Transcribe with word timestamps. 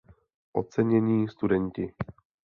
Ocenění 0.51 1.27
studenti. 1.27 1.93